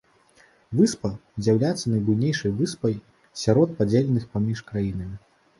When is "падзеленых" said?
3.83-4.29